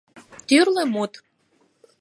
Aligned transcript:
Тӱрлӧ 0.47 0.83
мут. 0.93 1.13